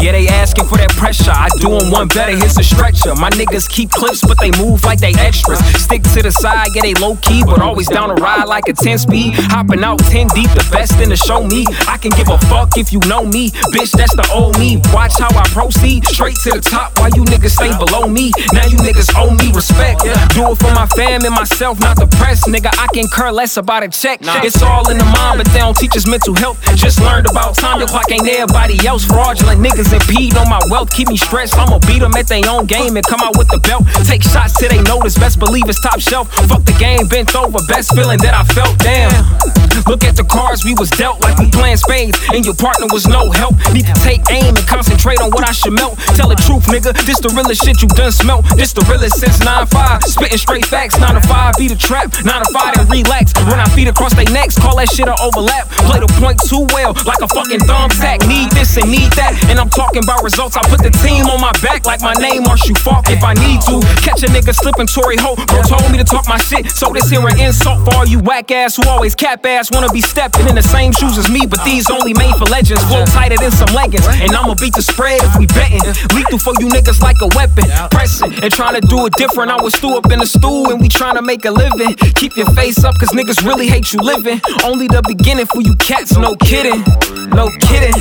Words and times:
Yeah, 0.00 0.12
they 0.12 0.28
asking 0.28 0.66
for 0.66 0.76
that 0.76 0.90
pressure. 0.96 1.30
I 1.30 1.48
do 1.58 1.76
'em 1.76 1.90
one 1.90 2.08
better, 2.08 2.32
here's 2.36 2.56
a 2.58 2.62
stretcher. 2.64 3.14
My 3.14 3.30
niggas 3.30 3.68
keep 3.68 3.90
clips, 3.90 4.20
but 4.20 4.38
they 4.38 4.50
move 4.52 4.84
like 4.84 5.00
they 5.00 5.14
extras. 5.14 5.58
Stick 5.80 6.02
to 6.14 6.22
the 6.22 6.30
side, 6.32 6.68
yeah, 6.74 6.82
they 6.82 6.94
low 6.94 7.16
key, 7.16 7.42
but 7.44 7.60
always 7.60 7.88
down 7.88 8.08
to 8.08 8.14
ride 8.22 8.44
like 8.44 8.68
a 8.68 8.72
10 8.72 8.98
speed. 8.98 9.34
Hopping 9.50 9.82
out 9.84 9.98
10 10.10 10.28
deep, 10.28 10.50
the 10.52 10.66
best 10.70 10.98
in 11.00 11.08
the 11.08 11.16
show 11.16 11.42
me. 11.42 11.64
I 11.88 11.96
can 11.96 12.10
give 12.12 12.28
a 12.28 12.38
fuck 12.48 12.76
if 12.76 12.92
you 12.92 13.00
know 13.06 13.24
me. 13.24 13.50
Bitch, 13.72 13.92
that's 13.92 14.14
the 14.14 14.26
old 14.32 14.58
me. 14.58 14.80
Watch 14.92 15.18
how 15.18 15.28
I 15.36 15.44
proceed. 15.48 16.06
Straight 16.08 16.36
to 16.44 16.50
the 16.50 16.60
top 16.60 16.98
while 16.98 17.10
you 17.10 17.24
niggas 17.24 17.54
stay 17.56 17.72
below 17.76 18.08
me. 18.08 18.32
Now 18.52 18.66
you 18.66 18.76
niggas 18.78 19.10
owe 19.16 19.30
me 19.30 19.52
respect. 19.52 20.02
Do 20.34 20.52
it 20.52 20.58
for 20.58 20.72
my 20.74 20.86
fam 20.96 21.24
and 21.24 21.34
myself, 21.34 21.80
not 21.80 21.96
the 21.96 22.06
press. 22.06 22.46
Nigga, 22.46 22.70
I 22.78 22.86
can 22.94 23.06
care 23.08 23.32
less 23.32 23.56
about 23.56 23.82
a 23.82 23.88
check. 23.88 24.20
It's 24.44 24.62
all 24.62 24.88
in 24.90 24.98
the 24.98 25.04
mind, 25.04 25.38
but 25.38 25.46
they 25.52 25.60
don't 25.60 25.76
teach 25.76 25.96
us 25.96 26.06
mental 26.06 26.34
health. 26.34 26.58
Just 26.74 27.00
learned 27.00 27.26
about 27.26 27.54
time, 27.56 27.80
the 27.80 27.86
clock 27.86 28.10
ain't 28.10 28.26
everybody 28.28 28.76
else. 28.86 29.04
Fraudulent 29.30 29.62
niggas 29.62 29.92
impede 29.92 30.36
on 30.36 30.48
my 30.50 30.58
wealth, 30.70 30.90
keep 30.90 31.06
me 31.06 31.16
stressed. 31.16 31.54
I'ma 31.54 31.78
beat 31.86 32.00
them 32.00 32.10
at 32.18 32.26
their 32.26 32.42
own 32.50 32.66
game 32.66 32.96
and 32.96 33.06
come 33.06 33.20
out 33.20 33.38
with 33.38 33.46
the 33.46 33.58
belt. 33.62 33.86
Take 34.02 34.24
shots 34.24 34.58
till 34.58 34.70
they 34.70 34.82
notice, 34.82 35.16
best 35.16 35.38
believe 35.38 35.68
it's 35.68 35.80
top 35.80 36.00
shelf. 36.00 36.26
Fuck 36.50 36.64
the 36.64 36.74
game, 36.82 37.06
bent 37.06 37.36
over, 37.36 37.62
best 37.68 37.94
feeling 37.94 38.18
that 38.26 38.34
I 38.34 38.42
felt. 38.50 38.74
Damn. 38.82 39.14
Look 39.86 40.02
at 40.02 40.16
the 40.16 40.24
cards 40.24 40.64
we 40.64 40.74
was 40.74 40.90
dealt 40.90 41.20
like 41.22 41.38
we 41.38 41.50
playing 41.50 41.78
spades, 41.78 42.18
and 42.34 42.46
your 42.46 42.54
partner 42.54 42.86
was 42.90 43.06
no 43.06 43.30
help. 43.30 43.54
Need 43.74 43.86
to 43.86 43.94
take 44.02 44.22
aim 44.30 44.54
and 44.54 44.66
concentrate 44.66 45.20
on 45.22 45.30
what 45.30 45.46
I 45.46 45.52
should 45.52 45.74
melt. 45.74 45.98
Tell 46.18 46.26
the 46.26 46.38
truth, 46.46 46.66
nigga. 46.66 46.94
This 47.06 47.20
the 47.20 47.30
realest 47.30 47.62
shit 47.62 47.82
you 47.82 47.88
done 47.94 48.10
smelt. 48.10 48.46
This 48.56 48.72
the 48.72 48.82
realest 48.86 49.18
since 49.18 49.38
9-5. 49.42 50.02
Spitting 50.06 50.38
straight 50.38 50.66
facts, 50.66 50.98
9 50.98 51.14
to 51.14 51.22
5, 51.22 51.54
beat 51.58 51.70
a 51.70 51.78
trap. 51.78 52.14
9 52.22 52.26
to 52.26 52.48
5 52.50 52.78
and 52.78 52.90
relax. 52.90 53.34
When 53.50 53.58
I 53.58 53.66
feet 53.74 53.86
across 53.86 54.14
their 54.14 54.30
necks, 54.30 54.58
call 54.58 54.78
that 54.78 54.90
shit 54.90 55.06
an 55.06 55.18
overlap. 55.22 55.70
Play 55.86 56.00
the 56.00 56.10
point 56.22 56.38
too 56.42 56.66
well, 56.74 56.94
like 57.06 57.22
a 57.22 57.28
fucking 57.28 57.66
thumbtack. 57.66 58.26
Need 58.30 58.39
this 58.70 58.82
and 58.82 58.90
need 58.90 59.10
that, 59.18 59.34
and 59.50 59.58
I'm 59.58 59.70
talking 59.70 60.02
about 60.02 60.22
results. 60.22 60.56
I 60.56 60.62
put 60.68 60.82
the 60.82 60.90
team 61.02 61.26
on 61.26 61.40
my 61.40 61.52
back 61.62 61.86
like 61.86 62.02
my 62.02 62.14
name 62.14 62.42
Marshall 62.42 62.74
Faulk 62.76 63.10
if 63.10 63.22
I 63.22 63.34
need 63.34 63.60
to. 63.66 63.80
Catch 64.02 64.22
a 64.22 64.30
nigga 64.30 64.54
slipping 64.54 64.86
Tory 64.86 65.16
Ho. 65.18 65.34
Bro 65.34 65.62
told 65.66 65.90
me 65.90 65.98
to 65.98 66.04
talk 66.04 66.28
my 66.28 66.38
shit, 66.38 66.70
so 66.70 66.92
this 66.92 67.10
here 67.10 67.22
an 67.26 67.38
insult 67.40 67.84
for 67.84 67.94
all 67.96 68.06
you 68.06 68.20
whack 68.20 68.50
ass 68.50 68.76
who 68.76 68.86
always 68.88 69.14
cap 69.14 69.44
ass 69.46 69.70
wanna 69.70 69.90
be 69.92 70.00
stepping 70.00 70.48
in 70.48 70.54
the 70.54 70.62
same 70.62 70.92
shoes 70.92 71.18
as 71.18 71.30
me, 71.30 71.46
but 71.46 71.62
these 71.64 71.90
only 71.90 72.14
made 72.14 72.34
for 72.36 72.46
legends. 72.46 72.82
Flow 72.84 73.04
tighter 73.06 73.36
than 73.36 73.50
some 73.50 73.72
leggings, 73.74 74.06
and 74.06 74.30
I'ma 74.32 74.54
beat 74.54 74.74
the 74.74 74.82
spread 74.82 75.20
if 75.22 75.36
we 75.36 75.46
betting. 75.46 75.82
Lethal 76.14 76.38
for 76.38 76.54
you 76.60 76.68
niggas 76.68 77.00
like 77.02 77.18
a 77.22 77.28
weapon. 77.34 77.64
Pressing 77.90 78.32
and 78.42 78.52
trying 78.52 78.80
to 78.80 78.84
do 78.86 79.06
it 79.06 79.14
different. 79.14 79.50
I 79.50 79.60
was 79.60 79.74
stew 79.74 79.96
up 79.96 80.10
in 80.10 80.18
the 80.20 80.26
stool 80.26 80.70
and 80.70 80.80
we 80.80 80.88
trying 80.88 81.16
to 81.16 81.22
make 81.22 81.44
a 81.44 81.50
living. 81.50 81.94
Keep 82.14 82.36
your 82.36 82.50
face 82.52 82.84
up, 82.84 82.94
cause 82.98 83.10
niggas 83.10 83.44
really 83.46 83.66
hate 83.66 83.92
you 83.92 84.00
living. 84.00 84.40
Only 84.64 84.86
the 84.86 85.02
beginning 85.06 85.46
for 85.46 85.60
you 85.62 85.74
cats, 85.76 86.16
no 86.16 86.36
kidding. 86.36 86.84
No 87.34 87.48
kidding. 87.60 87.92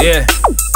Yeah, 0.00 0.24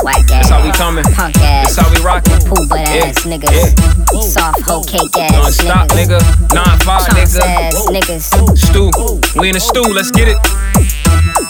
Whack 0.03 0.27
that's 0.27 0.49
how 0.49 0.63
we 0.65 0.73
coming. 0.73 1.05
punk 1.05 1.37
ass, 1.39 1.75
That's 1.75 1.77
how 1.77 1.95
we 1.95 2.05
rocking. 2.05 2.39
poo 2.41 2.67
butt 2.69 2.81
Yeah, 2.81 3.07
ass 3.07 3.25
niggas, 3.25 4.23
soft 4.23 4.61
hoe 4.63 4.83
cake 4.83 5.17
ass 5.17 5.33
Non-stop, 5.63 5.89
niggas, 5.89 6.19
nigga. 6.21 6.55
Nine 6.55 6.79
five, 6.81 7.07
chunks 7.07 7.37
nigga. 7.37 7.47
ass 7.47 7.87
niggas. 7.89 8.59
Stew. 8.59 9.41
We 9.41 9.49
in 9.49 9.55
the 9.55 9.61
stew. 9.61 9.83
Let's 9.83 10.11
get 10.11 10.29
it. 10.29 11.43